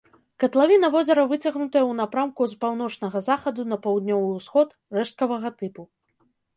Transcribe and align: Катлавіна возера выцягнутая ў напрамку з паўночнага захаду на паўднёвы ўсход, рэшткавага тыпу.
Катлавіна 0.43 0.87
возера 0.95 1.25
выцягнутая 1.33 1.83
ў 1.87 1.93
напрамку 2.01 2.49
з 2.55 2.59
паўночнага 2.67 3.23
захаду 3.29 3.61
на 3.75 3.83
паўднёвы 3.87 4.27
ўсход, 4.37 4.67
рэшткавага 5.01 5.57
тыпу. 5.63 5.91